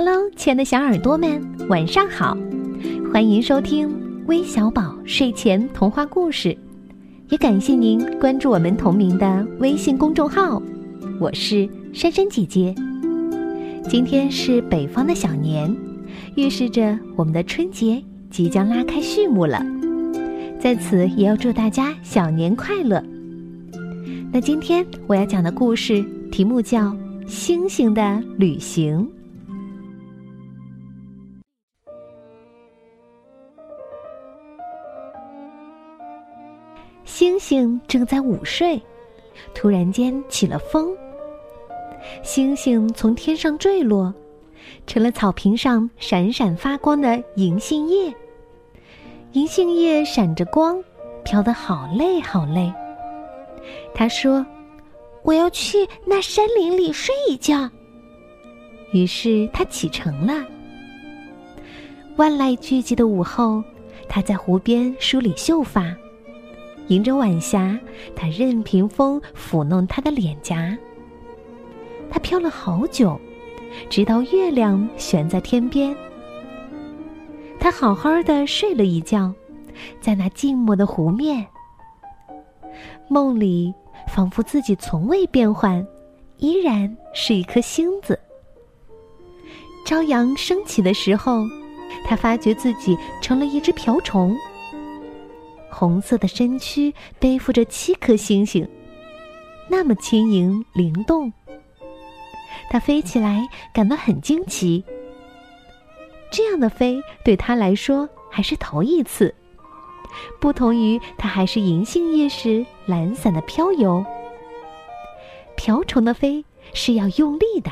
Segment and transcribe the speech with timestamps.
[0.00, 2.38] Hello，亲爱的小耳朵们，晚上好！
[3.12, 3.92] 欢迎收听
[4.28, 6.56] 微小宝睡前童话故事，
[7.30, 10.62] 也感谢您关注我们同名的微信公众号。
[11.18, 12.72] 我是珊珊姐姐。
[13.88, 15.76] 今天是北方的小年，
[16.36, 19.60] 预示着我们的春节即将拉开序幕了。
[20.60, 23.02] 在此，也要祝大家小年快乐。
[24.32, 26.82] 那今天我要讲的故事题目叫
[27.26, 29.00] 《星星的旅行》。
[37.48, 38.78] 星正在午睡，
[39.54, 40.94] 突然间起了风。
[42.22, 44.12] 星星从天上坠落，
[44.86, 48.14] 成了草坪上闪闪发光的银杏叶。
[49.32, 50.84] 银杏叶闪着光，
[51.24, 52.70] 飘得好累好累。
[53.94, 54.44] 他说
[55.24, 57.66] ：“我要去那山林里睡一觉。”
[58.92, 60.44] 于是他启程了。
[62.16, 63.64] 万籁俱寂的午后，
[64.06, 65.96] 他在湖边梳理秀发。
[66.88, 67.78] 迎着晚霞，
[68.16, 70.76] 他任凭风抚弄他的脸颊。
[72.10, 73.20] 他飘了好久，
[73.90, 75.94] 直到月亮悬在天边。
[77.60, 79.32] 他好好的睡了一觉，
[80.00, 81.46] 在那静默的湖面。
[83.08, 83.74] 梦里
[84.06, 85.86] 仿佛自己从未变换，
[86.38, 88.18] 依然是一颗星子。
[89.84, 91.44] 朝阳升起的时候，
[92.06, 94.34] 他发觉自己成了一只瓢虫。
[95.78, 98.68] 红色的身躯背负着七颗星星，
[99.68, 101.32] 那么轻盈灵动。
[102.68, 104.82] 它飞起来感到很惊奇。
[106.32, 109.32] 这样的飞对他来说还是头一次，
[110.40, 114.04] 不同于它还是银杏叶时懒散的飘游。
[115.54, 117.70] 瓢虫的飞是要用力的。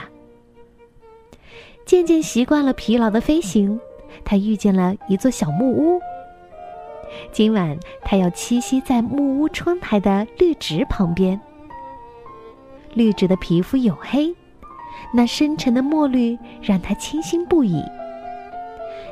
[1.84, 3.80] 渐渐习惯了疲劳的飞行，
[4.24, 6.00] 他遇见了一座小木屋。
[7.32, 11.40] 今晚他要栖息在木屋窗台的绿植旁边。
[12.94, 14.34] 绿植的皮肤黝黑，
[15.12, 17.82] 那深沉的墨绿让他倾心不已。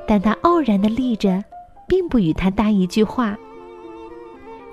[0.06, 1.44] 但他傲然的立着，
[1.86, 3.36] 并不与他搭一句话。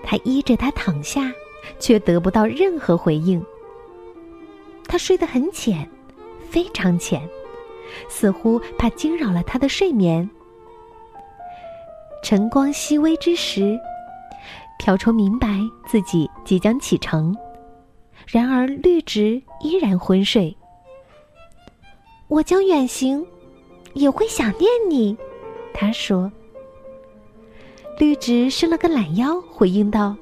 [0.03, 1.31] 他依着他躺下，
[1.80, 3.44] 却得不到任何回应。
[4.88, 5.88] 他睡得很浅，
[6.50, 7.22] 非常浅，
[8.09, 10.30] 似乎怕惊扰了他的睡眠。
[12.24, 13.80] 晨光熹微之时，
[14.78, 17.36] 瓢虫明白自己即将启程，
[18.28, 20.56] 然而绿植依然昏睡。
[22.28, 23.26] 我将远行，
[23.94, 25.18] 也会想念你，
[25.74, 26.32] 他说。
[27.98, 30.16] 绿植伸了个懒腰，回应道：“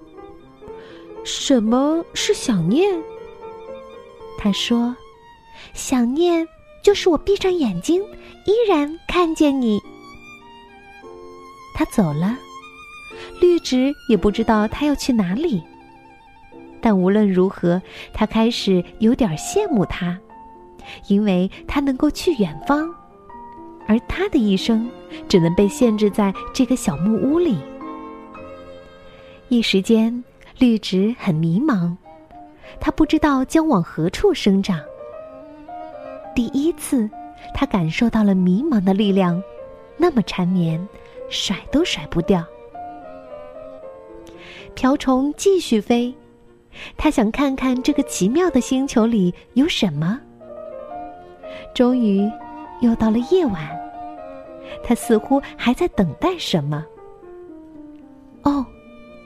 [1.23, 3.01] 什么是想念？”
[4.37, 4.95] 他说
[5.73, 6.45] ：“想念
[6.83, 8.01] 就是我闭上眼睛，
[8.45, 9.81] 依然看见你。”
[11.79, 12.37] 他走了，
[13.39, 15.63] 绿植也不知道他要去哪里。
[16.81, 17.81] 但无论如何，
[18.11, 20.19] 他开始有点羡慕他，
[21.07, 22.93] 因为他能够去远方，
[23.87, 24.91] 而他的一生
[25.29, 27.57] 只能被限制在这个小木屋里。
[29.47, 30.21] 一时间，
[30.57, 31.95] 绿植很迷茫，
[32.81, 34.81] 他不知道将往何处生长。
[36.35, 37.09] 第一次，
[37.53, 39.41] 他感受到了迷茫的力量，
[39.95, 40.85] 那么缠绵。
[41.29, 42.45] 甩都甩不掉。
[44.75, 46.13] 瓢虫继续飞，
[46.95, 50.19] 他想看看这个奇妙的星球里有什么。
[51.73, 52.29] 终于，
[52.81, 53.67] 又到了夜晚，
[54.83, 56.85] 他似乎还在等待什么。
[58.43, 58.65] 哦，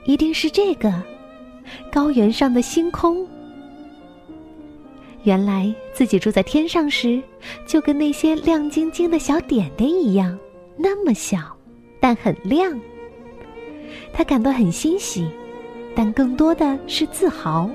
[0.06, 0.92] 一定是这个
[1.92, 3.26] 高原上的星空。
[5.22, 7.22] 原来自己住在天上时，
[7.64, 10.36] 就跟那些亮晶晶的小点点一样，
[10.76, 11.53] 那么小。
[12.06, 12.78] 但很亮，
[14.12, 15.26] 他感到很欣喜，
[15.96, 17.70] 但更多的是自豪。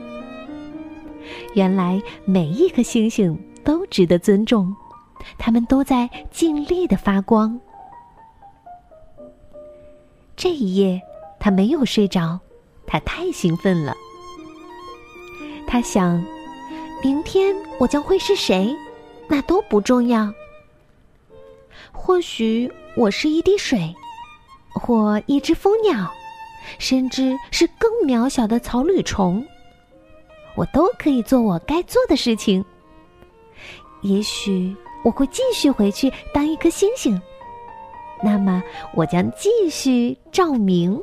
[1.55, 4.71] 原来每一颗星星都值得尊重，
[5.39, 7.59] 他们都在尽力的发光。
[10.35, 11.01] 这一夜，
[11.39, 12.39] 他没有睡着，
[12.85, 13.95] 他太兴奋了。
[15.65, 16.23] 他想，
[17.03, 18.75] 明天我将会是谁，
[19.27, 20.31] 那都不重要。
[21.91, 23.91] 或许我是一滴水。
[24.79, 26.09] 或一只蜂鸟，
[26.79, 29.45] 甚至是更渺小的草履虫，
[30.55, 32.63] 我都可以做我该做的事情。
[34.01, 34.73] 也许
[35.03, 37.21] 我会继续回去当一颗星星，
[38.23, 38.63] 那么
[38.95, 40.97] 我将继续照明。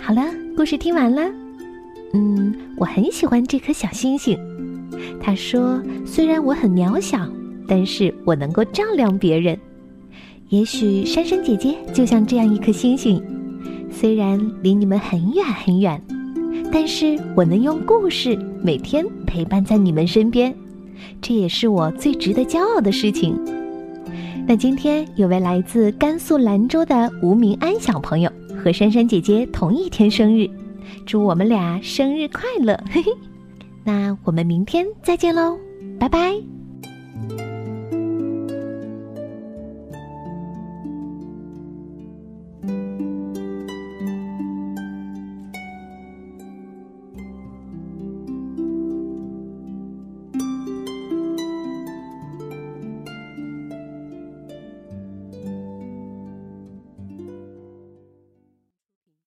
[0.00, 0.22] 好了，
[0.56, 1.22] 故事听完了。
[2.12, 4.38] 嗯，我很喜欢这颗小星星，
[5.20, 7.26] 他说：“虽然我很渺小，
[7.66, 9.58] 但是我能够照亮别人。
[10.54, 13.20] 也许珊珊姐姐就像这样一颗星星，
[13.90, 16.00] 虽然离你们很远很远，
[16.72, 20.54] 但是我能用故事每天陪伴在你们身边，
[21.20, 23.36] 这也是我最值得骄傲的事情。”
[24.46, 28.30] 那今天有位来自甘肃兰州的吴明安小朋友
[28.62, 30.48] 和珊珊姐姐同一天生日，
[31.04, 32.78] 祝我们俩生日快乐！
[32.88, 33.10] 嘿嘿。
[33.82, 35.58] 那我们明天再见喽，
[35.98, 36.53] 拜拜。